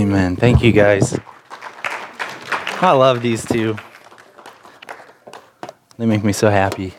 [0.00, 0.34] Amen.
[0.34, 1.18] Thank you, guys.
[2.80, 3.76] I love these two.
[5.98, 6.94] They make me so happy.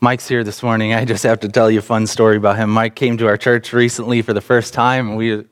[0.00, 0.92] Mike's here this morning.
[0.92, 2.68] I just have to tell you a fun story about him.
[2.68, 5.44] Mike came to our church recently for the first time, and we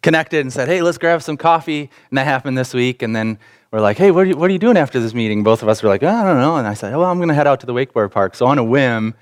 [0.00, 1.90] connected and said, Hey, let's grab some coffee.
[2.08, 3.02] And that happened this week.
[3.02, 3.38] And then
[3.70, 5.42] we're like, Hey, what are you, what are you doing after this meeting?
[5.42, 6.56] Both of us were like, oh, I don't know.
[6.56, 8.34] And I said, Well, I'm going to head out to the wakeboard park.
[8.34, 9.14] So on a whim,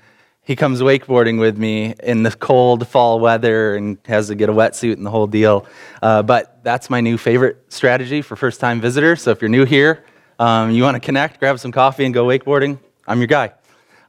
[0.49, 4.51] he comes wakeboarding with me in the cold fall weather and has to get a
[4.51, 5.63] wetsuit and the whole deal.
[6.01, 9.21] Uh, but that's my new favorite strategy for first time visitors.
[9.21, 10.03] So if you're new here,
[10.39, 13.53] um, you want to connect, grab some coffee, and go wakeboarding, I'm your guy.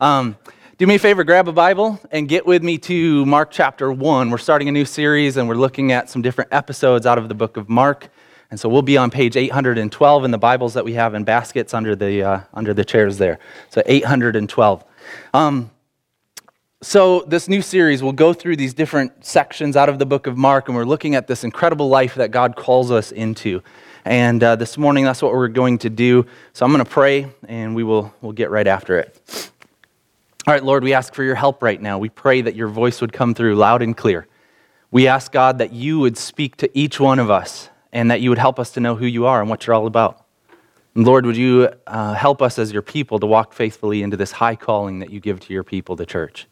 [0.00, 0.34] Um,
[0.78, 4.30] do me a favor, grab a Bible and get with me to Mark chapter 1.
[4.30, 7.34] We're starting a new series and we're looking at some different episodes out of the
[7.34, 8.08] book of Mark.
[8.50, 11.74] And so we'll be on page 812 in the Bibles that we have in baskets
[11.74, 13.38] under the, uh, under the chairs there.
[13.68, 14.84] So 812.
[15.34, 15.70] Um,
[16.82, 20.38] so, this new series will go through these different sections out of the book of
[20.38, 23.62] Mark, and we're looking at this incredible life that God calls us into.
[24.06, 26.24] And uh, this morning, that's what we're going to do.
[26.54, 29.50] So I'm going to pray, and we will we'll get right after it.
[30.46, 31.98] All right, Lord, we ask for your help right now.
[31.98, 34.26] We pray that your voice would come through loud and clear.
[34.90, 38.30] We ask, God, that you would speak to each one of us and that you
[38.30, 40.24] would help us to know who you are and what you're all about.
[40.94, 44.32] And Lord, would you uh, help us as your people to walk faithfully into this
[44.32, 46.46] high calling that you give to your people, the church?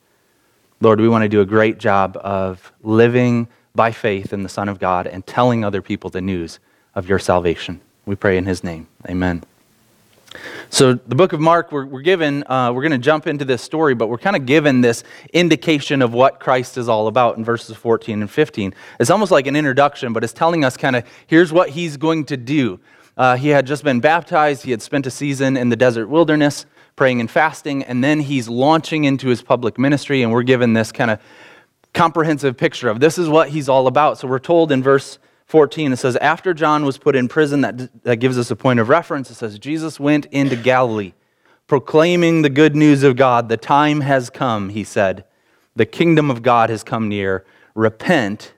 [0.81, 4.69] Lord, we want to do a great job of living by faith in the Son
[4.69, 6.61] of God and telling other people the news
[6.95, 7.81] of your salvation.
[8.07, 8.87] We pray in his name.
[9.09, 9.43] Amen.
[10.71, 13.61] So, the book of Mark, we're, we're given, uh, we're going to jump into this
[13.61, 17.45] story, but we're kind of given this indication of what Christ is all about in
[17.45, 18.73] verses 14 and 15.
[19.01, 22.27] It's almost like an introduction, but it's telling us kind of here's what he's going
[22.27, 22.79] to do.
[23.17, 26.67] Uh, he had just been baptized, he had spent a season in the desert wilderness
[26.99, 30.91] praying and fasting, and then he's launching into his public ministry, and we're given this
[30.91, 31.21] kind of
[31.95, 34.19] comprehensive picture of this is what he's all about.
[34.19, 38.03] So, we're told in verse 14, it says, After John was put in prison, that,
[38.03, 39.31] that gives us a point of reference.
[39.31, 41.13] It says, Jesus went into Galilee,
[41.69, 43.49] proclaiming the good news of God.
[43.49, 45.25] The time has come, he said.
[45.77, 47.45] The kingdom of God has come near.
[47.77, 48.55] Repent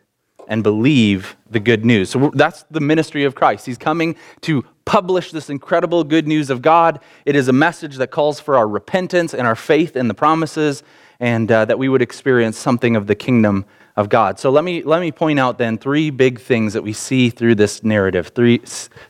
[0.51, 2.11] and believe the good news.
[2.11, 3.65] So that's the ministry of Christ.
[3.65, 6.99] He's coming to publish this incredible good news of God.
[7.25, 10.83] It is a message that calls for our repentance and our faith in the promises,
[11.21, 13.65] and uh, that we would experience something of the kingdom
[13.97, 14.41] of God.
[14.41, 17.55] So let me, let me point out then three big things that we see through
[17.55, 18.59] this narrative, three,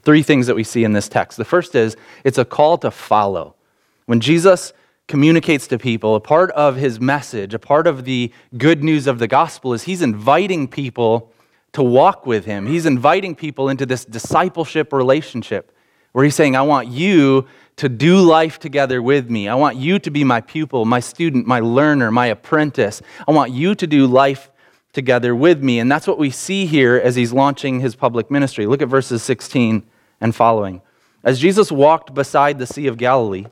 [0.03, 1.39] three things that we see in this text.
[1.39, 3.55] The first is it's a call to follow.
[4.05, 4.75] When Jesus
[5.11, 9.19] communicates to people, a part of his message, a part of the good news of
[9.19, 11.33] the gospel is he's inviting people
[11.73, 12.67] to walk with him.
[12.67, 15.73] He's inviting people into this discipleship relationship
[16.13, 19.49] where he's saying, I want you to do life together with me.
[19.49, 23.03] I want you to be my pupil, my student, my learner, my apprentice.
[23.27, 24.49] I want you to do life
[24.93, 25.81] together with me.
[25.81, 28.67] And that's what we see here as he's launching his public ministry.
[28.67, 29.83] Look at verses 16
[30.21, 30.83] and following.
[31.25, 33.47] As Jesus walked beside the Sea of Galilee,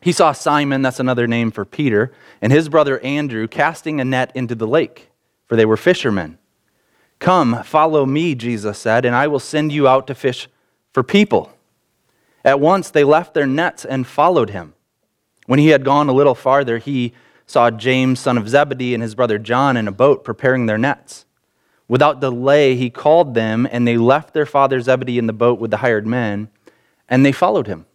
[0.00, 4.30] he saw Simon, that's another name for Peter, and his brother Andrew casting a net
[4.34, 5.10] into the lake,
[5.46, 6.38] for they were fishermen.
[7.18, 10.48] Come, follow me, Jesus said, and I will send you out to fish
[10.92, 11.52] for people.
[12.44, 14.74] At once they left their nets and followed him.
[15.46, 17.12] When he had gone a little farther, he
[17.46, 21.24] saw James, son of Zebedee, and his brother John in a boat preparing their nets.
[21.88, 25.70] Without delay, he called them, and they left their father Zebedee in the boat with
[25.70, 26.50] the hired men,
[27.08, 27.86] and they followed him.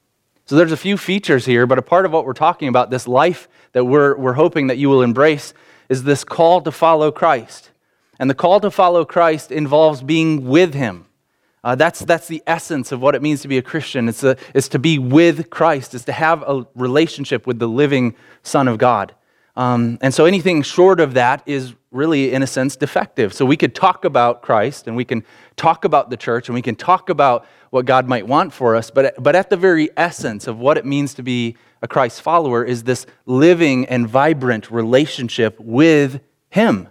[0.45, 3.07] So there's a few features here, but a part of what we're talking about, this
[3.07, 5.53] life that we're, we're hoping that you will embrace,
[5.89, 7.71] is this call to follow Christ.
[8.19, 11.05] And the call to follow Christ involves being with him.
[11.63, 14.09] Uh, that's, that's the essence of what it means to be a Christian.
[14.09, 18.15] It's, a, it's to be with Christ, it's to have a relationship with the living
[18.43, 19.15] Son of God.
[19.55, 23.33] Um, and so anything short of that is really, in a sense, defective.
[23.33, 25.23] So we could talk about Christ and we can
[25.55, 28.91] talk about the church and we can talk about what God might want for us,
[28.91, 32.63] but, but at the very essence of what it means to be a Christ follower
[32.63, 36.87] is this living and vibrant relationship with Him.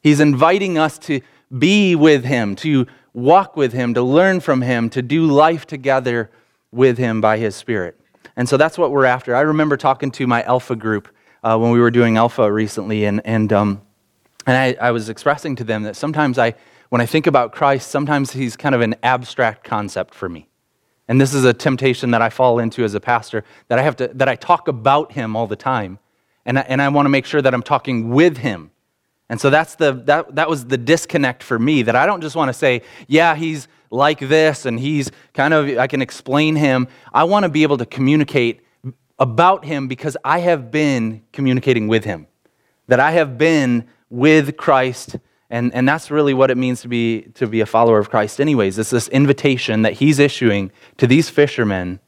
[0.00, 1.20] He's inviting us to
[1.56, 6.30] be with Him, to walk with Him, to learn from Him, to do life together
[6.72, 8.00] with Him by His Spirit.
[8.36, 9.34] And so that's what we're after.
[9.34, 11.08] I remember talking to my Alpha group
[11.42, 13.82] uh, when we were doing Alpha recently, and, and, um,
[14.46, 16.54] and I, I was expressing to them that sometimes I,
[16.90, 20.48] when I think about Christ, sometimes he's kind of an abstract concept for me.
[21.08, 23.96] And this is a temptation that I fall into as a pastor, that I have
[23.96, 25.98] to, that I talk about him all the time.
[26.46, 28.70] And I, and I want to make sure that I'm talking with him.
[29.28, 32.36] And so that's the, that, that was the disconnect for me, that I don't just
[32.36, 36.88] want to say, yeah, he's like this and he's kind of, I can explain him.
[37.12, 38.60] I want to be able to communicate
[39.20, 42.26] about him because I have been communicating with him,
[42.88, 45.16] that I have been with Christ
[45.50, 48.40] And, and that's really what it means to be, to be a follower of Christ,
[48.40, 48.78] anyways.
[48.78, 51.98] It's this invitation that he's issuing to these fishermen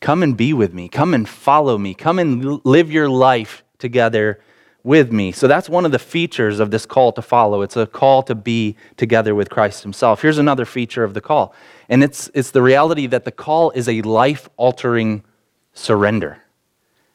[0.00, 4.38] come and be with me, come and follow me, come and live your life together
[4.82, 5.32] with me.
[5.32, 7.62] So that's one of the features of this call to follow.
[7.62, 10.20] It's a call to be together with Christ himself.
[10.20, 11.54] Here's another feature of the call,
[11.88, 15.24] and it's, it's the reality that the call is a life altering
[15.72, 16.43] surrender.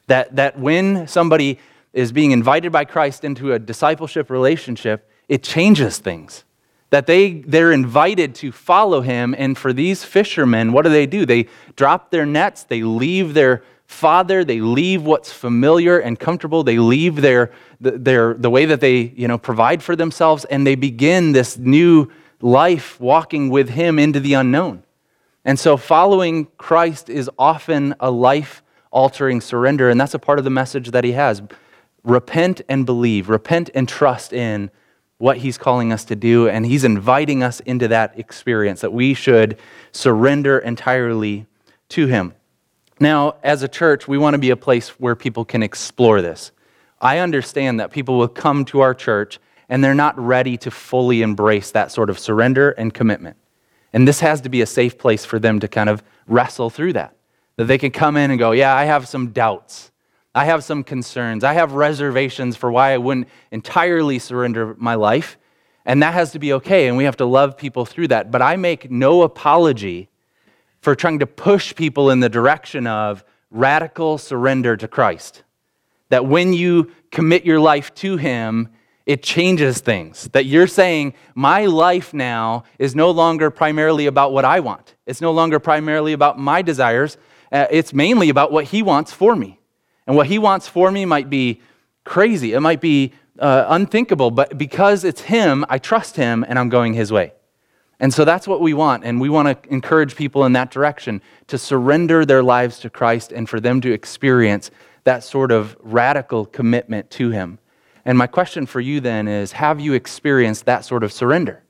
[0.10, 1.60] That, that when somebody
[1.94, 6.44] is being invited by Christ into a discipleship relationship, it changes things.
[6.90, 9.36] That they, they're invited to follow him.
[9.38, 11.26] And for these fishermen, what do they do?
[11.26, 16.80] They drop their nets, they leave their father, they leave what's familiar and comfortable, they
[16.80, 21.32] leave their, their, the way that they you know, provide for themselves, and they begin
[21.32, 22.10] this new
[22.42, 24.84] life walking with him into the unknown.
[25.46, 30.46] And so following Christ is often a life altering surrender, and that's a part of
[30.46, 31.42] the message that he has.
[32.04, 34.72] Repent and believe, repent and trust in
[35.18, 39.14] what he's calling us to do, and he's inviting us into that experience that we
[39.14, 39.58] should
[39.92, 41.46] surrender entirely
[41.90, 42.34] to him.
[43.00, 46.52] Now, as a church, we want to be a place where people can explore this.
[47.02, 49.40] I understand that people will come to our church
[49.70, 53.38] and they're not ready to fully embrace that sort of surrender and commitment.
[53.94, 56.94] And this has to be a safe place for them to kind of wrestle through
[56.94, 57.16] that.
[57.60, 59.92] That they can come in and go, Yeah, I have some doubts.
[60.34, 61.44] I have some concerns.
[61.44, 65.38] I have reservations for why I wouldn't entirely surrender my life.
[65.86, 66.88] And that has to be okay.
[66.88, 68.32] And we have to love people through that.
[68.32, 70.08] But I make no apology
[70.80, 75.44] for trying to push people in the direction of radical surrender to Christ.
[76.08, 78.70] That when you commit your life to Him,
[79.06, 80.30] it changes things.
[80.30, 84.96] That you're saying, my life now is no longer primarily about what I want.
[85.06, 87.18] It's no longer primarily about my desires.
[87.52, 89.60] Uh, it's mainly about what He wants for me.
[90.10, 91.62] And what he wants for me might be
[92.04, 96.68] crazy, it might be uh, unthinkable, but because it's him, I trust him and I'm
[96.68, 97.34] going his way.
[98.00, 99.04] And so that's what we want.
[99.04, 103.32] And we want to encourage people in that direction to surrender their lives to Christ
[103.32, 104.72] and for them to experience
[105.04, 107.60] that sort of radical commitment to him.
[108.04, 111.62] And my question for you then is have you experienced that sort of surrender?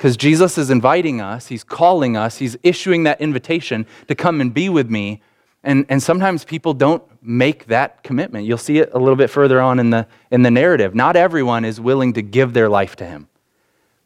[0.00, 4.54] Because Jesus is inviting us, he's calling us, he's issuing that invitation to come and
[4.54, 5.20] be with me.
[5.62, 8.46] And, and sometimes people don't make that commitment.
[8.46, 10.94] You'll see it a little bit further on in the, in the narrative.
[10.94, 13.28] Not everyone is willing to give their life to Him.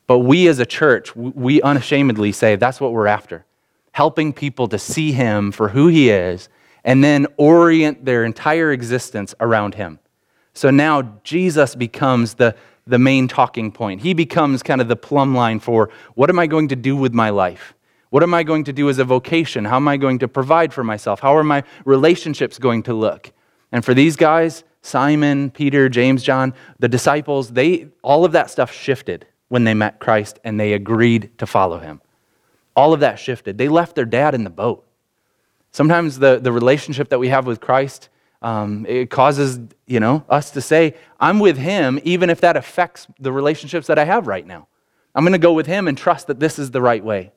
[0.08, 3.46] But we as a church, we unashamedly say that's what we're after
[3.92, 6.48] helping people to see Him for who He is
[6.82, 10.00] and then orient their entire existence around Him.
[10.54, 14.02] So now Jesus becomes the, the main talking point.
[14.02, 17.14] He becomes kind of the plumb line for what am I going to do with
[17.14, 17.74] my life?
[18.10, 19.64] What am I going to do as a vocation?
[19.64, 21.20] How am I going to provide for myself?
[21.20, 23.32] How are my relationships going to look?
[23.72, 28.72] And for these guys, Simon, Peter, James, John, the disciples, they all of that stuff
[28.72, 32.00] shifted when they met Christ and they agreed to follow him.
[32.76, 33.58] All of that shifted.
[33.58, 34.86] They left their dad in the boat.
[35.72, 38.08] Sometimes the, the relationship that we have with Christ,
[38.44, 43.06] um, it causes you know us to say, I'm with him, even if that affects
[43.18, 44.68] the relationships that I have right now.
[45.14, 47.32] I'm going to go with him and trust that this is the right way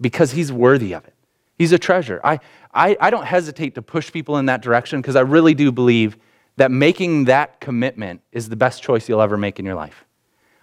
[0.00, 1.14] because he's worthy of it.
[1.58, 2.20] He's a treasure.
[2.24, 2.40] I,
[2.72, 6.16] I, I don't hesitate to push people in that direction because I really do believe
[6.56, 10.04] that making that commitment is the best choice you'll ever make in your life.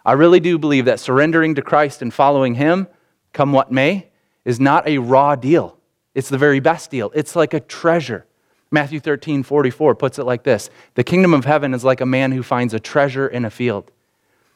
[0.06, 2.88] I really do believe that surrendering to Christ and following him,
[3.32, 4.10] come what may,
[4.44, 5.78] is not a raw deal.
[6.16, 7.12] It's the very best deal.
[7.14, 8.26] It's like a treasure.
[8.74, 12.32] Matthew 13, 44 puts it like this The kingdom of heaven is like a man
[12.32, 13.92] who finds a treasure in a field.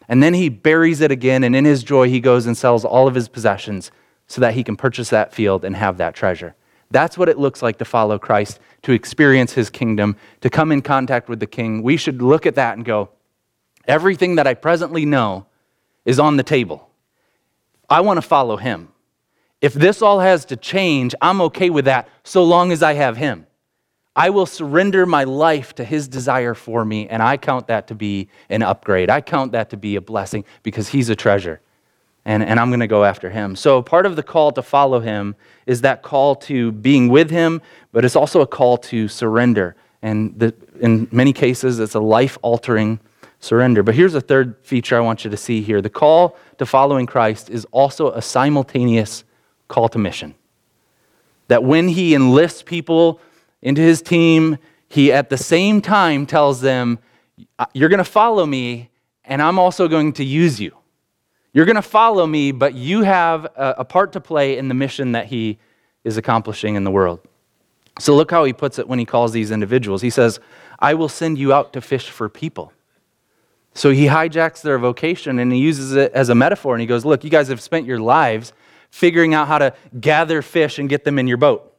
[0.10, 3.08] And then he buries it again, and in his joy, he goes and sells all
[3.08, 3.92] of his possessions
[4.26, 6.56] so that he can purchase that field and have that treasure.
[6.90, 10.82] That's what it looks like to follow Christ, to experience his kingdom, to come in
[10.82, 11.84] contact with the king.
[11.84, 13.10] We should look at that and go,
[13.86, 15.46] everything that I presently know
[16.06, 16.90] is on the table.
[17.90, 18.90] I want to follow him.
[19.62, 23.18] If this all has to change, I'm okay with that so long as I have
[23.18, 23.46] him.
[24.18, 27.96] I will surrender my life to his desire for me, and I count that to
[27.96, 29.10] be an upgrade.
[29.10, 31.62] I count that to be a blessing because he's a treasure
[32.28, 33.56] and, and I'm going to go after him.
[33.56, 37.62] So, part of the call to follow him is that call to being with him,
[37.94, 39.78] but it's also a call to surrender.
[40.02, 43.00] And the, in many cases, it's a life altering
[43.40, 43.82] surrender.
[43.82, 47.06] But here's a third feature I want you to see here the call to following
[47.06, 49.24] Christ is also a simultaneous
[49.70, 50.36] call to mission.
[51.48, 53.22] That when he enlists people
[53.62, 54.58] into his team,
[54.90, 57.00] he at the same time tells them,
[57.60, 58.90] uh, You're going to follow me,
[59.26, 60.76] and I'm also going to use you.
[61.54, 64.74] You're going to follow me, but you have a, a part to play in the
[64.74, 65.58] mission that he
[66.04, 67.20] is accomplishing in the world.
[68.00, 70.02] So look how he puts it when he calls these individuals.
[70.02, 70.40] He says,
[70.80, 72.72] I will send you out to fish for people.
[73.74, 76.74] So he hijacks their vocation and he uses it as a metaphor.
[76.74, 78.54] And he goes, Look, you guys have spent your lives
[78.90, 81.74] figuring out how to gather fish and get them in your boat.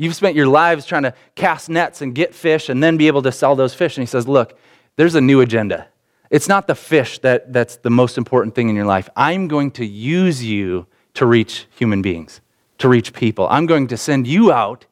[0.00, 3.20] You've spent your lives trying to cast nets and get fish and then be able
[3.20, 3.98] to sell those fish.
[3.98, 4.58] And he says, Look,
[4.96, 5.88] there's a new agenda.
[6.30, 9.10] It's not the fish that, that's the most important thing in your life.
[9.14, 12.40] I'm going to use you to reach human beings,
[12.78, 13.46] to reach people.
[13.50, 14.86] I'm going to send you out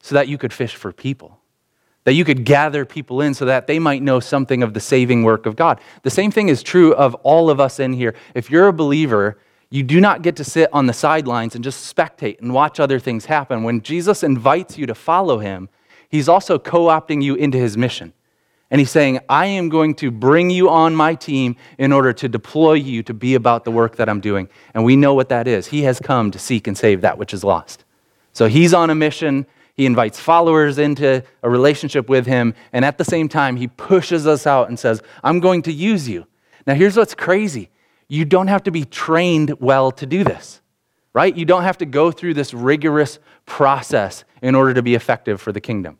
[0.00, 1.40] so that you could fish for people,
[2.04, 5.24] that you could gather people in so that they might know something of the saving
[5.24, 5.80] work of God.
[6.04, 8.14] The same thing is true of all of us in here.
[8.36, 9.36] If you're a believer,
[9.74, 13.00] you do not get to sit on the sidelines and just spectate and watch other
[13.00, 13.64] things happen.
[13.64, 15.68] When Jesus invites you to follow him,
[16.08, 18.12] he's also co opting you into his mission.
[18.70, 22.28] And he's saying, I am going to bring you on my team in order to
[22.28, 24.48] deploy you to be about the work that I'm doing.
[24.74, 25.66] And we know what that is.
[25.66, 27.84] He has come to seek and save that which is lost.
[28.32, 29.44] So he's on a mission.
[29.74, 32.54] He invites followers into a relationship with him.
[32.72, 36.08] And at the same time, he pushes us out and says, I'm going to use
[36.08, 36.28] you.
[36.64, 37.70] Now, here's what's crazy
[38.14, 40.60] you don't have to be trained well to do this,
[41.12, 41.36] right?
[41.36, 45.52] You don't have to go through this rigorous process in order to be effective for
[45.52, 45.98] the kingdom.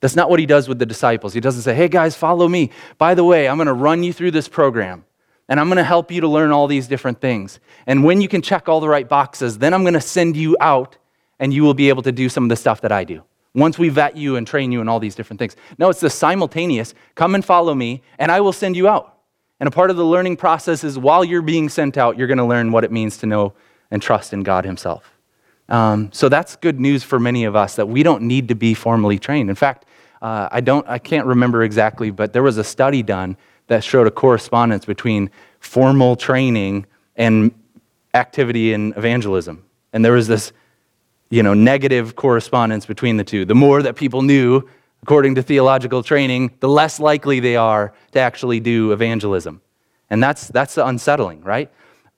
[0.00, 1.32] That's not what he does with the disciples.
[1.32, 2.70] He doesn't say, hey guys, follow me.
[2.98, 5.04] By the way, I'm going to run you through this program
[5.48, 7.60] and I'm going to help you to learn all these different things.
[7.86, 10.56] And when you can check all the right boxes, then I'm going to send you
[10.60, 10.98] out
[11.38, 13.22] and you will be able to do some of the stuff that I do.
[13.54, 15.56] Once we vet you and train you in all these different things.
[15.78, 19.15] No, it's the simultaneous come and follow me, and I will send you out.
[19.58, 22.38] And a part of the learning process is while you're being sent out, you're going
[22.38, 23.54] to learn what it means to know
[23.90, 25.12] and trust in God Himself.
[25.68, 28.74] Um, so that's good news for many of us that we don't need to be
[28.74, 29.50] formally trained.
[29.50, 29.84] In fact,
[30.22, 33.36] uh, I don't, I can't remember exactly, but there was a study done
[33.66, 36.86] that showed a correspondence between formal training
[37.16, 37.52] and
[38.14, 39.64] activity in evangelism.
[39.92, 40.52] And there was this,
[41.30, 43.44] you know, negative correspondence between the two.
[43.44, 44.62] The more that people knew,
[45.06, 49.62] according to theological training, the less likely they are to actually do evangelism.
[50.10, 51.70] And that's, that's unsettling, right?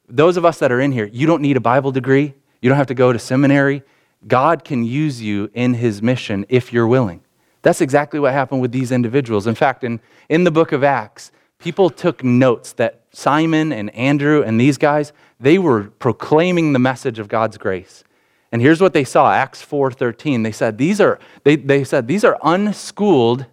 [0.09, 2.33] Those of us that are in here, you don't need a Bible degree.
[2.63, 3.83] You don't have to go to seminary.
[4.27, 7.21] God can use you in his mission if you're willing.
[7.61, 9.47] That's exactly what happened with these individuals.
[9.47, 14.43] In fact, in, in the book of Acts, people took notes that Simon and Andrew
[14.43, 18.03] and these guys, they were proclaiming the message of God's grace.
[18.51, 20.43] And here's what they saw, Acts 4:13.
[20.43, 23.47] They said, these are, they, they said, these are unschooled,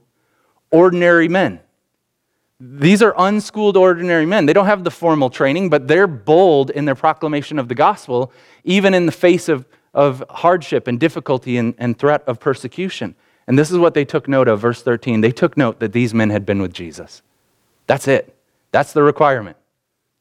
[0.71, 1.59] ordinary men.
[2.59, 4.45] These are unschooled, ordinary men.
[4.45, 8.31] They don't have the formal training, but they're bold in their proclamation of the gospel,
[8.63, 13.15] even in the face of, of hardship and difficulty and, and threat of persecution.
[13.47, 15.19] And this is what they took note of, verse 13.
[15.19, 17.21] They took note that these men had been with Jesus.
[17.87, 18.35] That's it.
[18.71, 19.57] That's the requirement.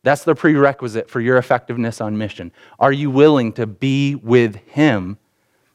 [0.04, 2.52] That's the prerequisite for your effectiveness on mission.
[2.78, 5.16] Are you willing to be with Him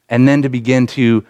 [0.07, 1.25] and then to begin to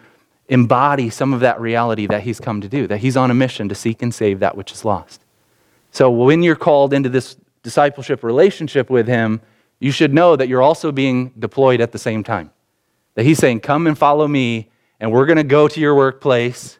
[0.49, 3.69] embody some of that reality that He's come to do, that He's on a mission
[3.69, 5.23] to seek and save that which is lost?
[5.91, 9.39] So when you're called into this discipleship relationship with Him,
[9.79, 12.51] you should know that you're also being deployed at the same time.
[13.15, 16.78] That He's saying, Come and follow me, and we're going to go to your workplace,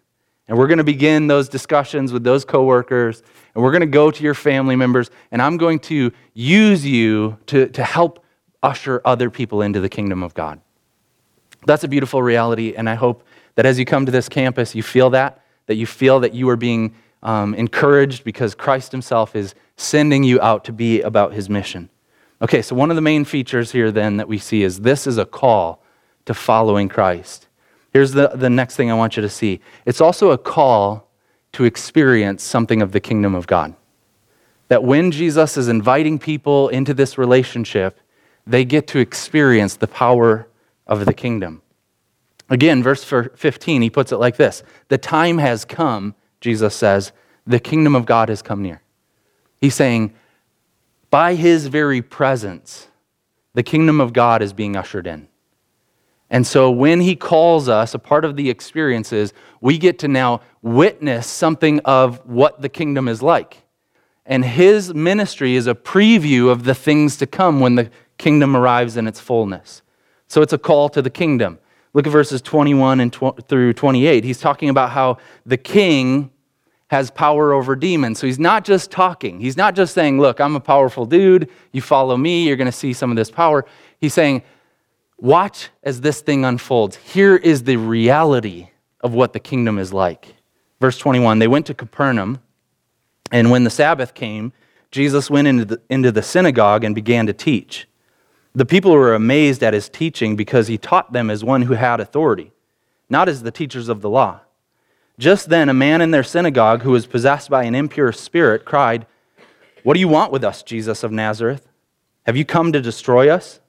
[0.49, 3.21] and we're going to begin those discussions with those coworkers,
[3.53, 7.37] and we're going to go to your family members, and I'm going to use you
[7.45, 8.25] to, to help
[8.63, 10.59] usher other people into the kingdom of God.
[11.67, 13.23] That's a beautiful reality, and I hope
[13.55, 16.49] that as you come to this campus, you feel that, that you feel that you
[16.49, 21.47] are being um, encouraged because Christ Himself is sending you out to be about His
[21.47, 21.89] mission.
[22.41, 25.19] Okay, so one of the main features here then that we see is this is
[25.19, 25.83] a call
[26.25, 27.48] to following Christ.
[27.91, 31.09] Here's the, the next thing I want you to see it's also a call
[31.53, 33.75] to experience something of the kingdom of God.
[34.67, 37.99] That when Jesus is inviting people into this relationship,
[38.45, 40.47] they get to experience the power
[40.85, 41.61] of the kingdom.
[42.49, 47.11] Again, verse 15, he puts it like this The time has come, Jesus says,
[47.45, 48.81] the kingdom of God has come near.
[49.59, 50.13] He's saying,
[51.09, 52.87] by his very presence,
[53.53, 55.28] the kingdom of God is being ushered in.
[56.29, 60.07] And so when he calls us, a part of the experience is we get to
[60.07, 63.63] now witness something of what the kingdom is like.
[64.25, 68.95] And his ministry is a preview of the things to come when the kingdom arrives
[68.95, 69.81] in its fullness.
[70.27, 71.57] So it's a call to the kingdom.
[71.93, 74.23] Look at verses 21 and tw- through 28.
[74.23, 75.17] He's talking about how
[75.47, 76.29] the king
[76.89, 78.19] has power over demons.
[78.19, 79.39] So he's not just talking.
[79.39, 81.49] He's not just saying, Look, I'm a powerful dude.
[81.71, 82.47] You follow me.
[82.47, 83.65] You're going to see some of this power.
[83.99, 84.43] He's saying,
[85.21, 86.95] Watch as this thing unfolds.
[86.95, 88.69] Here is the reality
[89.01, 90.35] of what the kingdom is like.
[90.79, 92.39] Verse 21 They went to Capernaum,
[93.31, 94.53] and when the Sabbath came,
[94.91, 97.87] Jesus went into the, into the synagogue and began to teach.
[98.55, 101.99] The people were amazed at his teaching because he taught them as one who had
[101.99, 102.51] authority,
[103.09, 104.39] not as the teachers of the law.
[105.19, 109.05] Just then, a man in their synagogue who was possessed by an impure spirit cried,
[109.83, 111.67] What do you want with us, Jesus of Nazareth?
[112.25, 113.59] Have you come to destroy us?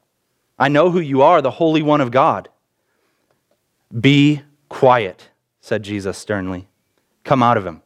[0.61, 2.50] I know who you are, the Holy One of God.
[3.99, 5.31] Be quiet,
[5.62, 6.69] said Jesus sternly.
[7.25, 7.83] Come out of him.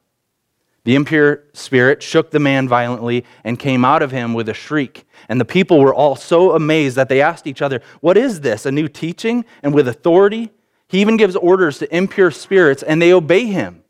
[0.82, 5.06] The impure spirit shook the man violently and came out of him with a shriek.
[5.28, 8.66] And the people were all so amazed that they asked each other, What is this?
[8.66, 10.50] A new teaching and with authority?
[10.88, 13.84] He even gives orders to impure spirits and they obey him.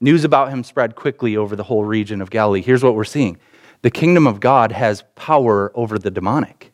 [0.00, 2.62] News about him spread quickly over the whole region of Galilee.
[2.62, 3.38] Here's what we're seeing
[3.82, 6.73] the kingdom of God has power over the demonic.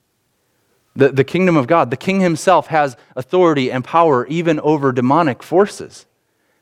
[1.01, 5.43] The, the kingdom of God, the king himself has authority and power even over demonic
[5.43, 6.05] forces.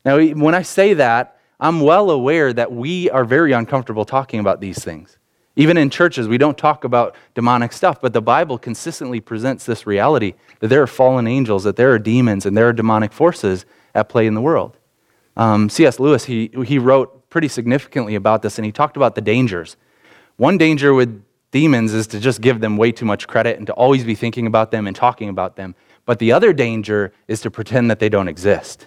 [0.05, 4.61] Now, when I say that, I'm well aware that we are very uncomfortable talking about
[4.61, 5.19] these things.
[5.57, 9.89] Even in churches, we don't talk about demonic stuff, but the Bible consistently presents this
[9.89, 13.67] reality that there are fallen angels, that there are demons, and there are demonic forces
[13.93, 14.77] at play in the world.
[15.37, 15.99] Um, C.S.
[15.99, 19.77] Lewis, he, he wrote pretty significantly about this, and he talked about the dangers.
[20.37, 23.73] One danger with demons is to just give them way too much credit and to
[23.73, 25.75] always be thinking about them and talking about them.
[26.05, 28.87] But the other danger is to pretend that they don't exist.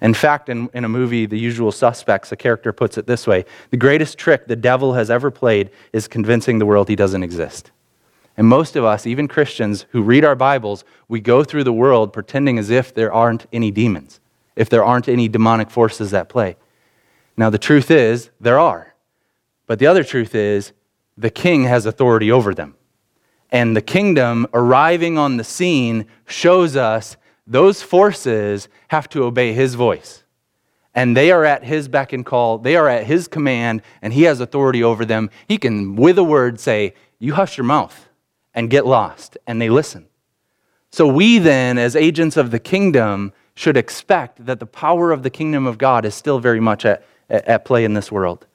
[0.00, 3.44] In fact, in, in a movie, The Usual Suspects, a character puts it this way
[3.70, 7.70] The greatest trick the devil has ever played is convincing the world he doesn't exist.
[8.36, 12.12] And most of us, even Christians who read our Bibles, we go through the world
[12.12, 14.20] pretending as if there aren't any demons,
[14.54, 16.56] if there aren't any demonic forces at play.
[17.36, 18.94] Now, the truth is, there are.
[19.66, 20.72] But the other truth is,
[21.18, 22.76] the king has authority over them.
[23.50, 29.74] And the kingdom arriving on the scene shows us those forces have to obey his
[29.74, 30.22] voice.
[30.94, 34.22] And they are at his beck and call, they are at his command, and he
[34.22, 35.30] has authority over them.
[35.46, 38.08] He can, with a word, say, You hush your mouth
[38.54, 39.36] and get lost.
[39.46, 40.06] And they listen.
[40.90, 45.30] So we then, as agents of the kingdom, should expect that the power of the
[45.30, 48.46] kingdom of God is still very much at, at play in this world.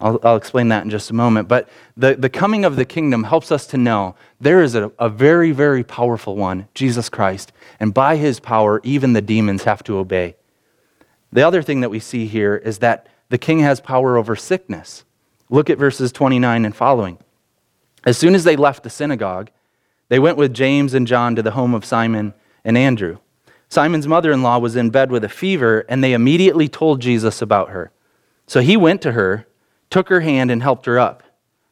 [0.00, 1.46] I'll, I'll, explain that in just a moment.
[1.46, 5.08] But the, the coming of the kingdom helps us to know there is a, a
[5.08, 7.52] very, very powerful one, Jesus Christ.
[7.78, 10.36] And by his power, even the demons have to obey.
[11.32, 15.04] The other thing that we see here is that the king has power over sickness.
[15.50, 17.18] Look at verses 29 and following.
[18.04, 19.50] As soon as they left the synagogue,
[20.08, 23.18] they went with James and John to the home of Simon and Andrew.
[23.68, 27.40] Simon's mother in law was in bed with a fever, and they immediately told Jesus
[27.40, 27.92] about her.
[28.46, 29.46] So he went to her
[29.90, 31.22] took her hand and helped her up.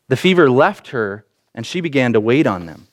[0.08, 2.88] The fever left her, and she began to wait on them.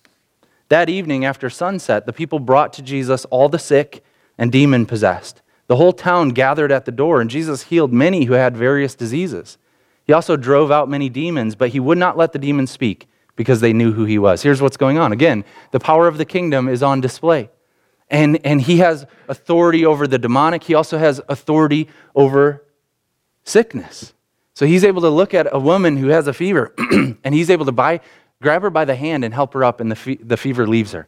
[0.69, 4.03] That evening, after sunset, the people brought to Jesus all the sick
[4.37, 5.41] and demon possessed.
[5.67, 9.57] The whole town gathered at the door, and Jesus healed many who had various diseases.
[10.03, 13.61] He also drove out many demons, but he would not let the demons speak because
[13.61, 14.43] they knew who he was.
[14.43, 15.11] Here's what's going on.
[15.11, 17.49] Again, the power of the kingdom is on display.
[18.09, 22.63] And, and he has authority over the demonic, he also has authority over
[23.43, 24.13] sickness.
[24.55, 26.73] So he's able to look at a woman who has a fever
[27.23, 27.99] and he's able to buy,
[28.41, 30.93] grab her by the hand and help her up, and the, fe- the fever leaves
[30.93, 31.07] her.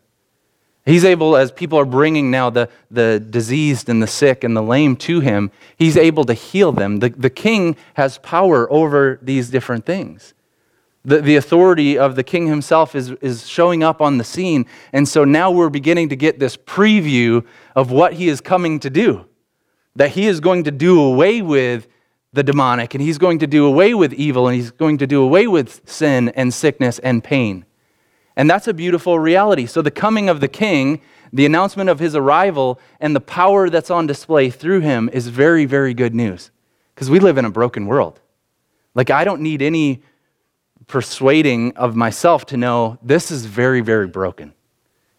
[0.85, 4.61] He's able, as people are bringing now the, the diseased and the sick and the
[4.61, 6.97] lame to him, he's able to heal them.
[6.97, 10.33] The, the king has power over these different things.
[11.03, 14.65] The, the authority of the king himself is, is showing up on the scene.
[14.91, 18.89] And so now we're beginning to get this preview of what he is coming to
[18.89, 19.25] do.
[19.95, 21.87] That he is going to do away with
[22.33, 25.21] the demonic, and he's going to do away with evil, and he's going to do
[25.21, 27.65] away with sin and sickness and pain.
[28.35, 29.65] And that's a beautiful reality.
[29.65, 31.01] So, the coming of the king,
[31.33, 35.65] the announcement of his arrival, and the power that's on display through him is very,
[35.65, 36.51] very good news.
[36.93, 38.19] Because we live in a broken world.
[38.93, 40.03] Like, I don't need any
[40.85, 44.53] persuading of myself to know this is very, very broken.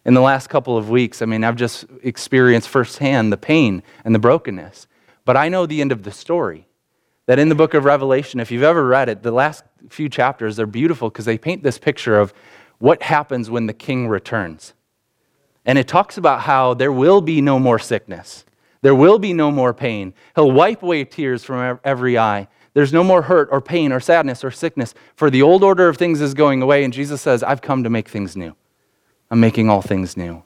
[0.05, 4.15] In the last couple of weeks, I mean, I've just experienced firsthand the pain and
[4.15, 4.87] the brokenness.
[5.25, 6.68] But I know the end of the story
[7.29, 10.55] that in the book of Revelation, if you've ever read it, the last few chapters,
[10.55, 12.33] they're beautiful because they paint this picture of
[12.79, 14.73] what happens when the king returns.
[15.63, 18.45] And it talks about how there will be no more sickness,
[18.81, 20.15] there will be no more pain.
[20.33, 22.47] He'll wipe away tears from every eye.
[22.73, 25.97] There's no more hurt or pain or sadness or sickness, for the old order of
[25.97, 26.83] things is going away.
[26.83, 28.55] And Jesus says, I've come to make things new.
[29.29, 30.41] I'm making all things new.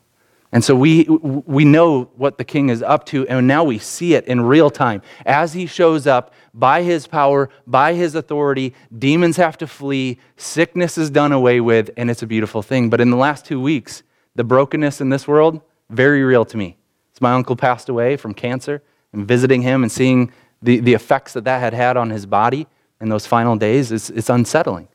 [0.54, 4.14] And so we, we know what the king is up to, and now we see
[4.14, 5.02] it in real time.
[5.26, 10.96] As he shows up by his power, by his authority, demons have to flee, sickness
[10.96, 12.92] is done away with, and it's a beautiful thing.
[12.92, 14.04] But in the last two weeks,
[14.36, 16.78] the brokenness in this world, very real to me.
[17.16, 21.34] As my uncle passed away from cancer, and visiting him and seeing the, the effects
[21.34, 22.68] that that had had on his body
[23.02, 24.88] in those final days, it's, it's unsettling.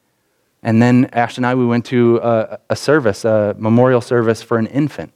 [0.62, 4.56] And then Ash and I, we went to a, a service, a memorial service for
[4.58, 5.12] an infant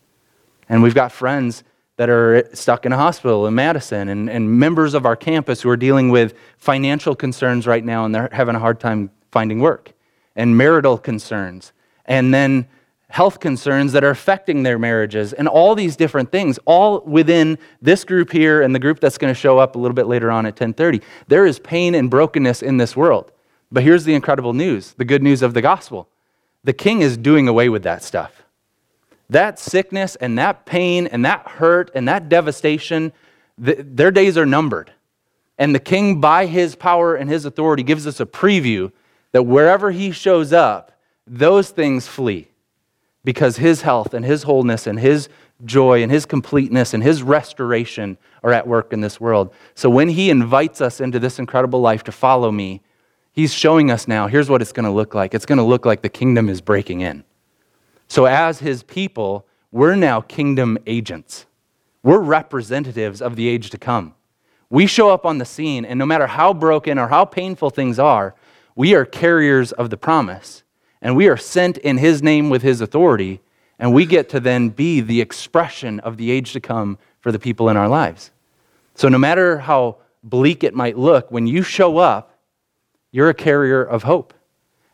[0.68, 1.64] and we've got friends
[1.96, 5.68] that are stuck in a hospital in Madison and, and members of our campus who
[5.68, 9.92] are dealing with financial concerns right now and they're having a hard time finding work.
[10.34, 11.72] and marital concerns,
[12.06, 12.66] and then
[13.08, 18.04] health concerns that are affecting their marriages, and all these different things, all within this
[18.04, 20.46] group here and the group that's going to show up a little bit later on
[20.46, 21.02] at 10:30.
[21.28, 23.30] There is pain and brokenness in this world.
[23.70, 26.08] But here's the incredible news, the good news of the gospel.
[26.64, 28.41] The king is doing away with that stuff.
[29.30, 33.12] That sickness and that pain and that hurt and that devastation,
[33.56, 34.92] their days are numbered.
[35.58, 38.92] And the king, by his power and his authority, gives us a preview
[39.32, 40.92] that wherever he shows up,
[41.26, 42.48] those things flee
[43.24, 45.28] because his health and his wholeness and his
[45.64, 49.52] joy and his completeness and his restoration are at work in this world.
[49.74, 52.82] So when he invites us into this incredible life to follow me,
[53.32, 55.34] he's showing us now here's what it's going to look like.
[55.34, 57.24] It's going to look like the kingdom is breaking in.
[58.12, 61.46] So as his people, we're now kingdom agents.
[62.02, 64.14] We're representatives of the age to come.
[64.68, 67.98] We show up on the scene, and no matter how broken or how painful things
[67.98, 68.34] are,
[68.76, 70.62] we are carriers of the promise
[71.00, 73.40] and we are sent in his name with his authority,
[73.78, 77.38] and we get to then be the expression of the age to come for the
[77.38, 78.30] people in our lives.
[78.94, 82.38] So, no matter how bleak it might look, when you show up,
[83.10, 84.34] you're a carrier of hope.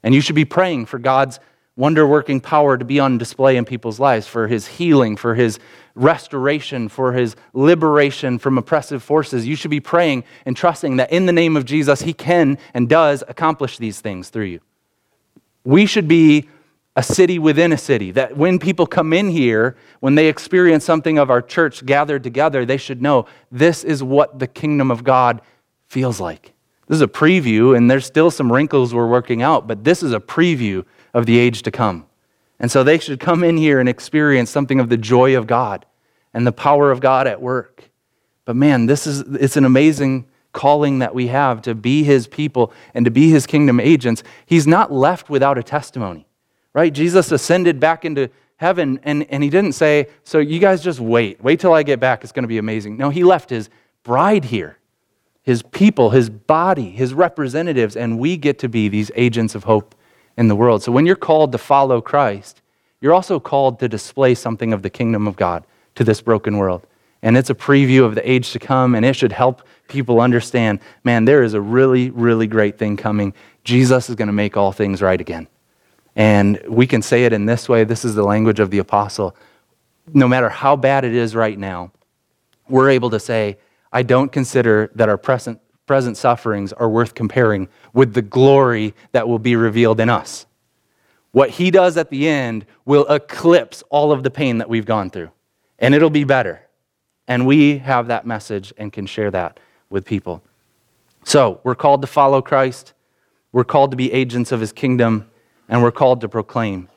[0.04, 1.40] And you should be praying for God's
[1.78, 5.60] wonder working power to be on display in people's lives, for his healing, for his
[5.94, 9.46] restoration, for his liberation from oppressive forces.
[9.46, 12.88] You should be praying and trusting that in the name of Jesus, he can and
[12.88, 14.60] does accomplish these things through you.
[15.62, 16.48] We should be
[16.96, 18.10] a city within a city.
[18.10, 22.66] That when people come in here, when they experience something of our church gathered together,
[22.66, 25.42] they should know this is what the kingdom of God
[25.86, 26.54] feels like.
[26.88, 30.12] This is a preview, and there's still some wrinkles we're working out, but this is
[30.12, 32.06] a preview of the age to come.
[32.60, 35.86] And so they should come in here and experience something of the joy of God
[36.34, 37.90] and the power of God at work.
[38.44, 42.72] But man, this is it's an amazing calling that we have to be his people
[42.94, 46.26] and to be his kingdom agents, he's not left without a testimony,
[46.72, 46.92] right?
[46.92, 51.42] Jesus ascended back into heaven and, and he didn't say, So you guys just wait.
[51.42, 52.24] Wait till I get back.
[52.24, 52.96] It's going to be amazing.
[52.96, 53.70] No, he left his
[54.02, 54.78] bride here,
[55.42, 59.94] his people, his body, his representatives, and we get to be these agents of hope
[60.38, 60.82] in the world.
[60.84, 62.62] So when you're called to follow Christ,
[63.00, 65.64] you're also called to display something of the kingdom of God
[65.96, 66.86] to this broken world.
[67.22, 70.78] And it's a preview of the age to come, and it should help people understand
[71.02, 73.34] man, there is a really, really great thing coming.
[73.64, 75.48] Jesus is going to make all things right again.
[76.14, 79.34] And we can say it in this way this is the language of the apostle.
[80.14, 81.90] No matter how bad it is right now,
[82.68, 83.58] we're able to say,
[83.92, 89.26] I don't consider that our present, present sufferings are worth comparing with the glory that
[89.26, 90.46] will be revealed in us.
[91.32, 95.10] What he does at the end will eclipse all of the pain that we've gone
[95.10, 95.30] through,
[95.80, 96.62] and it'll be better.
[97.26, 99.58] And we have that message and can share that
[99.90, 100.42] with people.
[101.24, 102.94] So, we're called to follow Christ,
[103.50, 105.28] we're called to be agents of his kingdom,
[105.68, 106.88] and we're called to proclaim.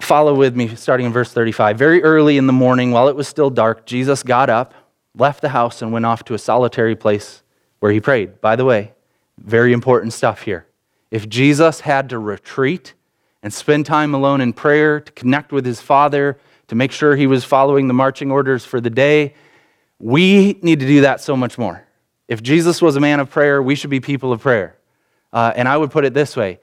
[0.00, 1.76] Follow with me, starting in verse 35.
[1.76, 4.74] Very early in the morning, while it was still dark, Jesus got up,
[5.14, 7.41] left the house, and went off to a solitary place
[7.82, 8.40] where he prayed.
[8.40, 8.92] By the way,
[9.38, 10.66] very important stuff here.
[11.10, 12.94] If Jesus had to retreat
[13.42, 17.26] and spend time alone in prayer to connect with his Father, to make sure he
[17.26, 19.34] was following the marching orders for the day,
[19.98, 21.84] we need to do that so much more.
[22.28, 24.76] If Jesus was a man of prayer, we should be people of prayer.
[25.32, 26.60] Uh, and I would put it this way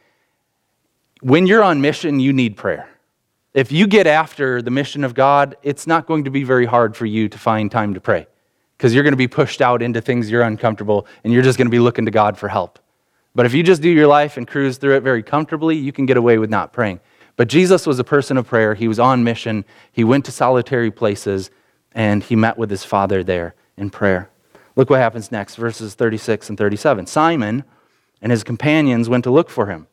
[1.19, 2.89] when you're on mission, you need prayer.
[3.53, 6.95] If you get after the mission of God, it's not going to be very hard
[6.95, 8.27] for you to find time to pray
[8.79, 11.67] because you're going to be pushed out into things you're uncomfortable and you're just going
[11.67, 12.79] to be looking to God for help.
[13.35, 16.05] But if you just do your life and cruise through it very comfortably, you can
[16.05, 17.01] get away with not praying.
[17.35, 18.75] But Jesus was a person of prayer.
[18.75, 19.65] He was on mission.
[19.91, 21.51] He went to solitary places
[21.91, 24.29] and he met with his father there in prayer.
[24.77, 27.05] Look what happens next, verses 36 and 37.
[27.05, 27.65] Simon
[28.21, 29.87] and his companions went to look for him.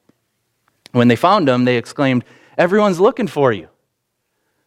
[0.92, 2.24] When they found him, they exclaimed,
[2.56, 3.68] Everyone's looking for you.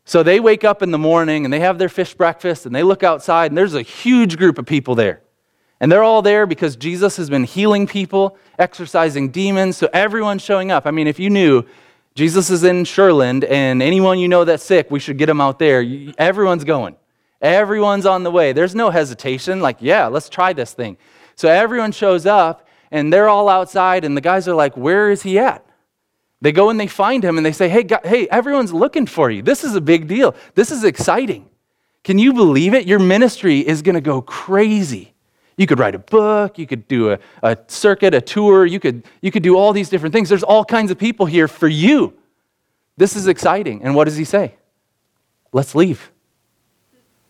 [0.10, 2.82] So they wake up in the morning and they have their fish breakfast and they
[2.82, 5.22] look outside and there's a huge group of people there.
[5.80, 10.72] And they're all there because Jesus has been healing people, exorcising demons, so everyone's showing
[10.72, 10.88] up.
[10.88, 11.64] I mean, if you knew
[12.16, 15.60] Jesus is in Shirland and anyone you know that's sick, we should get them out
[15.60, 15.86] there.
[16.18, 16.96] Everyone's going.
[17.40, 18.52] Everyone's on the way.
[18.52, 20.98] There's no hesitation, like, yeah, let's try this thing.
[21.36, 25.22] So everyone shows up, and they're all outside, and the guys are like, where is
[25.22, 25.64] he at?
[26.42, 29.30] They go and they find him, and they say, hey, God, hey, everyone's looking for
[29.30, 29.42] you.
[29.42, 30.36] This is a big deal.
[30.56, 31.50] This is exciting.
[32.04, 32.88] Can you believe it?
[32.88, 35.14] Your ministry is going to go crazy.
[35.58, 39.04] You could write a book, you could do a, a circuit, a tour, you could,
[39.22, 40.30] you could do all these different things.
[40.30, 42.14] There's all kinds of people here for you.
[42.96, 43.84] This is exciting.
[43.84, 44.56] And what does he say?
[45.52, 46.12] Let's leave.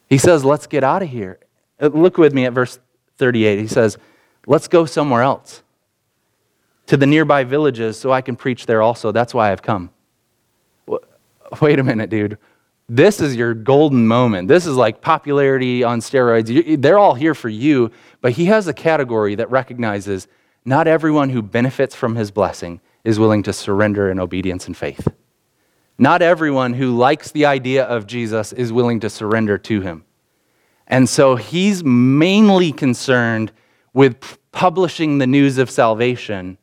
[0.09, 1.39] He says, Let's get out of here.
[1.79, 2.79] Uh, look with me at verse
[3.17, 3.59] 38.
[3.59, 3.97] He says,
[4.45, 5.63] Let's go somewhere else.
[6.89, 9.11] To the nearby villages so I can preach there also.
[9.11, 9.91] That's why I've come.
[11.61, 12.39] Wait a minute, dude.
[12.89, 14.47] This is your golden moment.
[14.47, 16.81] This is like popularity on steroids.
[16.81, 20.27] They're all here for you, but he has a category that recognizes
[20.65, 25.07] not everyone who benefits from his blessing is willing to surrender in obedience and faith.
[25.99, 30.05] Not everyone who likes the idea of Jesus is willing to surrender to him.
[30.87, 33.51] And so he's mainly concerned
[33.93, 36.57] with publishing the news of salvation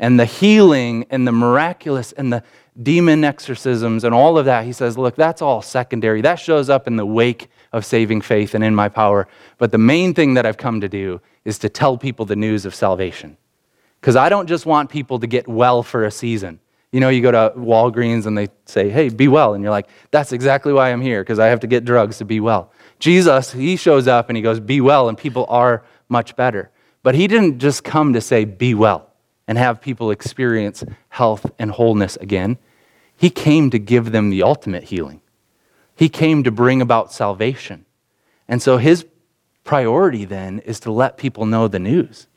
[0.00, 2.42] and the healing and the miraculous and the
[2.82, 4.64] demon exorcisms and all of that.
[4.64, 6.22] He says, Look, that's all secondary.
[6.22, 9.28] That shows up in the wake of saving faith and in my power.
[9.58, 12.64] But the main thing that I've come to do is to tell people the news
[12.64, 13.36] of salvation.
[14.00, 16.58] Because I don't just want people to get well for a season.
[16.90, 19.54] You know, you go to Walgreens and they say, hey, be well.
[19.54, 22.24] And you're like, that's exactly why I'm here, because I have to get drugs to
[22.24, 22.72] be well.
[22.98, 26.70] Jesus, he shows up and he goes, be well, and people are much better.
[27.02, 29.09] But he didn't just come to say, be well,
[29.50, 32.56] and have people experience health and wholeness again.
[33.16, 35.22] He came to give them the ultimate healing.
[35.96, 37.84] He came to bring about salvation.
[38.46, 39.04] And so his
[39.64, 42.28] priority then is to let people know the news.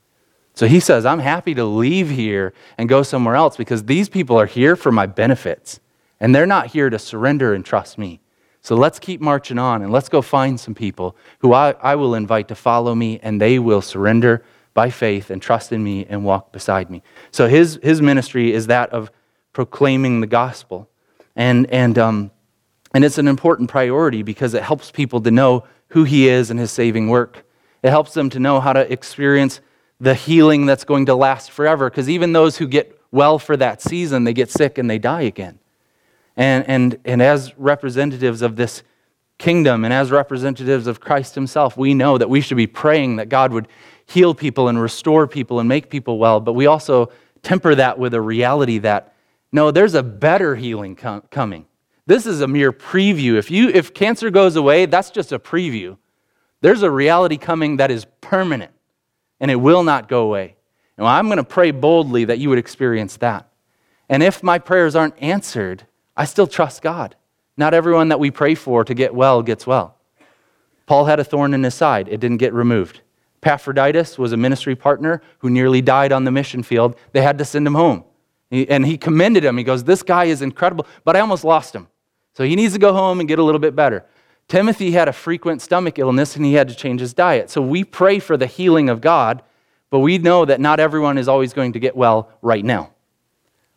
[0.56, 4.40] So he says, I'm happy to leave here and go somewhere else because these people
[4.40, 5.80] are here for my benefits.
[6.20, 8.22] And they're not here to surrender and trust me.
[8.62, 12.16] So let's keep marching on and let's go find some people who I, I will
[12.16, 16.26] invite to follow me and they will surrender by faith and trust in me and
[16.26, 17.04] walk beside me.
[17.32, 19.12] So his, his ministry is that of
[19.54, 20.90] proclaiming the gospel.
[21.36, 22.32] And, and, um,
[22.94, 26.60] and it's an important priority because it helps people to know who he is and
[26.60, 27.46] his saving work.
[27.84, 29.62] It helps them to know how to experience
[30.00, 31.90] the healing that's going to last forever.
[31.90, 35.22] Because even those who get well for that season, they get sick and they die
[35.22, 35.60] again.
[36.36, 38.82] And, and, and as representatives of this
[39.38, 43.30] kingdom and as representatives of Christ Himself, we know that we should be praying that
[43.30, 43.68] God would
[44.06, 46.40] heal people and restore people and make people well.
[46.40, 47.12] But we also
[47.42, 49.14] temper that with a reality that
[49.52, 51.68] no, there's a better healing com- coming.
[52.08, 53.38] This is a mere preview.
[53.38, 55.98] If, you, if cancer goes away, that's just a preview.
[56.62, 58.72] There's a reality coming that is permanent
[59.40, 60.56] and it will not go away.
[60.98, 63.48] And I'm going to pray boldly that you would experience that.
[64.10, 65.86] And if my prayers aren't answered,
[66.18, 67.16] I still trust God.
[67.56, 69.98] Not everyone that we pray for to get well gets well.
[70.86, 73.02] Paul had a thorn in his side, it didn't get removed.
[73.44, 76.96] Epaphroditus was a ministry partner who nearly died on the mission field.
[77.12, 78.06] They had to send him home.
[78.52, 79.58] And he commended him.
[79.58, 81.88] He goes, This guy is incredible, but I almost lost him.
[82.36, 84.06] So he needs to go home and get a little bit better.
[84.48, 87.50] Timothy had a frequent stomach illness and he had to change his diet.
[87.50, 89.42] So we pray for the healing of God,
[89.90, 92.92] but we know that not everyone is always going to get well right now.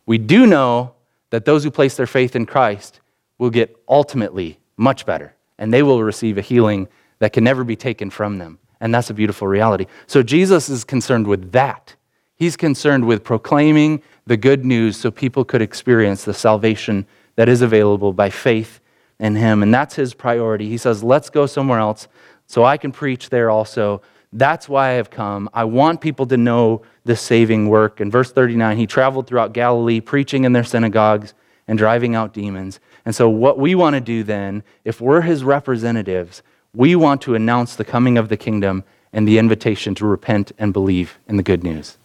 [0.05, 0.93] We do know
[1.29, 2.99] that those who place their faith in Christ
[3.37, 6.87] will get ultimately much better and they will receive a healing
[7.19, 8.59] that can never be taken from them.
[8.79, 9.85] And that's a beautiful reality.
[10.05, 11.95] So Jesus is concerned with that.
[12.35, 17.61] He's concerned with proclaiming the good news so people could experience the salvation that is
[17.61, 18.79] available by faith
[19.19, 19.63] in him.
[19.63, 20.69] And that's his priority.
[20.69, 22.07] He says, Let's go somewhere else
[22.45, 24.01] so I can preach there also.
[24.33, 25.49] That's why I have come.
[25.53, 28.01] I want people to know this saving work.
[28.01, 31.33] In verse 39, he traveled throughout Galilee, preaching in their synagogues
[31.67, 32.79] and driving out demons.
[33.05, 37.35] And so, what we want to do then, if we're his representatives, we want to
[37.35, 41.43] announce the coming of the kingdom and the invitation to repent and believe in the
[41.43, 41.97] good news.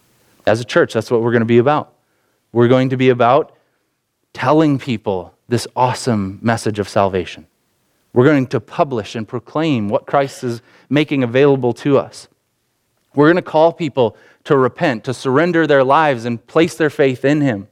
[0.47, 1.95] As a church, that's what we're going to be about.
[2.53, 3.57] We're going to be about
[4.33, 7.47] telling people this awesome message of salvation.
[8.13, 12.29] We're going to publish and proclaim what Christ is making available to us.
[13.15, 17.25] We're going to call people to repent, to surrender their lives and place their faith
[17.25, 17.69] in Him.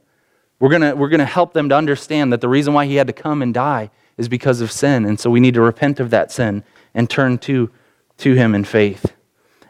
[0.59, 2.95] We're going to, we're going to help them to understand that the reason why He
[2.95, 5.05] had to come and die is because of sin.
[5.05, 7.69] And so we need to repent of that sin and turn to,
[8.17, 9.13] to Him in faith.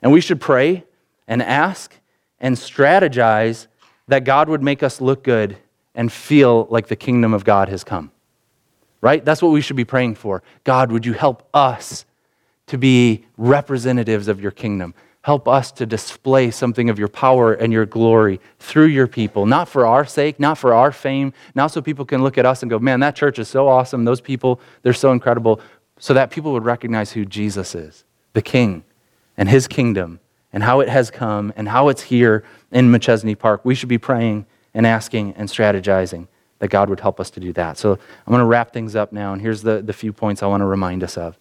[0.01, 0.83] And we should pray
[1.27, 1.93] and ask
[2.39, 3.67] and strategize
[4.07, 5.57] that God would make us look good
[5.95, 8.11] and feel like the kingdom of God has come.
[8.99, 9.23] Right?
[9.23, 10.43] That's what we should be praying for.
[10.63, 12.05] God, would you help us
[12.67, 14.93] to be representatives of your kingdom?
[15.23, 19.69] Help us to display something of your power and your glory through your people, not
[19.69, 22.71] for our sake, not for our fame, not so people can look at us and
[22.71, 24.03] go, man, that church is so awesome.
[24.03, 25.61] Those people, they're so incredible.
[26.01, 28.83] So that people would recognize who Jesus is, the King,
[29.37, 30.19] and his kingdom,
[30.51, 33.61] and how it has come, and how it's here in Machesney Park.
[33.63, 37.53] We should be praying and asking and strategizing that God would help us to do
[37.53, 37.77] that.
[37.77, 40.47] So I'm going to wrap things up now, and here's the, the few points I
[40.47, 41.37] want to remind us of.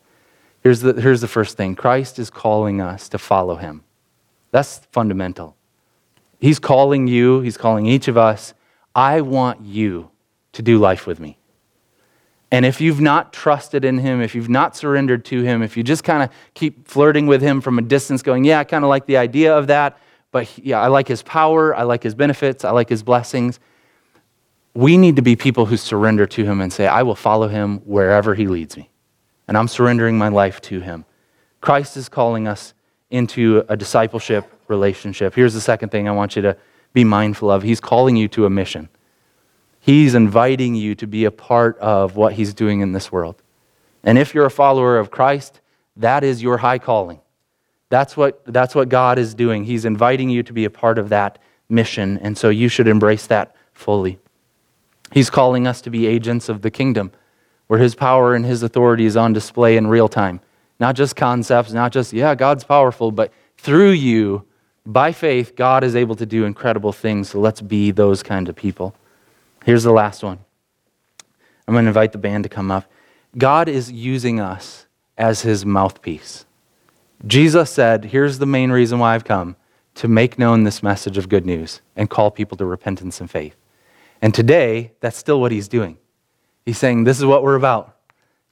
[0.62, 3.82] Here's the, here's the first thing Christ is calling us to follow him.
[4.50, 5.56] That's fundamental.
[6.38, 8.52] He's calling you, he's calling each of us.
[8.94, 10.10] I want you
[10.52, 11.38] to do life with me.
[12.52, 15.82] And if you've not trusted in him, if you've not surrendered to him, if you
[15.84, 18.88] just kind of keep flirting with him from a distance, going, Yeah, I kind of
[18.88, 19.98] like the idea of that,
[20.32, 23.60] but he- yeah, I like his power, I like his benefits, I like his blessings.
[24.74, 27.78] We need to be people who surrender to him and say, I will follow him
[27.84, 28.88] wherever he leads me.
[29.48, 31.04] And I'm surrendering my life to him.
[31.60, 32.74] Christ is calling us
[33.10, 35.34] into a discipleship relationship.
[35.34, 36.56] Here's the second thing I want you to
[36.92, 38.88] be mindful of He's calling you to a mission.
[39.80, 43.42] He's inviting you to be a part of what He's doing in this world.
[44.04, 45.60] And if you're a follower of Christ,
[45.96, 47.20] that is your high calling.
[47.88, 49.64] That's what, that's what God is doing.
[49.64, 51.38] He's inviting you to be a part of that
[51.68, 54.18] mission, and so you should embrace that fully.
[55.12, 57.10] He's calling us to be agents of the kingdom,
[57.66, 60.40] where His power and His authority is on display in real time.
[60.78, 64.44] Not just concepts, not just, yeah, God's powerful, but through you,
[64.86, 67.30] by faith, God is able to do incredible things.
[67.30, 68.94] So let's be those kind of people.
[69.64, 70.38] Here's the last one.
[71.66, 72.90] I'm going to invite the band to come up.
[73.36, 76.46] God is using us as his mouthpiece.
[77.26, 79.56] Jesus said, Here's the main reason why I've come
[79.96, 83.54] to make known this message of good news and call people to repentance and faith.
[84.22, 85.98] And today, that's still what he's doing.
[86.64, 87.96] He's saying, This is what we're about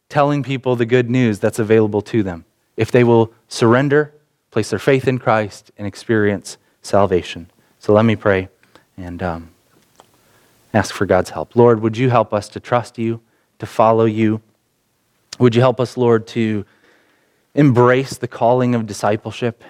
[0.09, 2.45] telling people the good news that's available to them.
[2.77, 4.15] If they will surrender,
[4.51, 7.51] place their faith in Christ, and experience salvation.
[7.79, 8.49] So let me pray
[8.97, 9.51] and um,
[10.75, 11.57] ask for God's help.
[11.57, 13.21] Lord, would you help us to trust you,
[13.59, 14.41] to follow you?
[15.39, 16.65] Would you help us, Lord, to
[17.55, 19.63] embrace the calling of discipleship?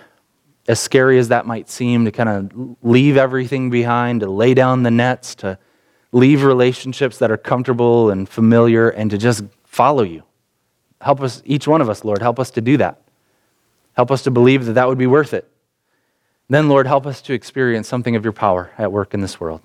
[0.66, 4.82] As scary as that might seem, to kind of leave everything behind, to lay down
[4.82, 5.58] the nets, to
[6.12, 10.22] leave relationships that are comfortable and familiar, and to just follow you.
[11.00, 13.00] Help us, each one of us, Lord, help us to do that.
[13.94, 15.50] Help us to believe that that would be worth it.
[16.48, 19.60] Then, Lord, help us to experience something of your power at work in this world.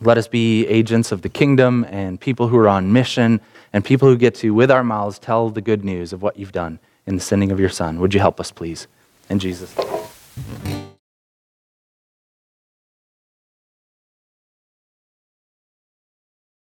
[0.00, 3.40] Let us be agents of the kingdom and people who are on mission
[3.72, 6.52] and people who get to, with our mouths, tell the good news of what you've
[6.52, 7.98] done in the sending of your Son.
[8.00, 8.86] Would you help us, please?
[9.28, 10.77] In Jesus' name.